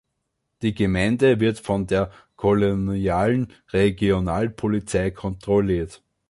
Die 0.63 0.73
Gemeinde 0.73 1.39
wird 1.39 1.59
von 1.59 1.85
der 1.85 2.09
Kolonialen 2.35 3.53
Regionalpolizei 3.71 5.11
kontrolliert. 5.11 6.01